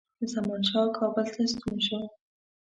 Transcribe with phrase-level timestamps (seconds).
[0.33, 1.99] زمانشاه کابل ته ستون شو.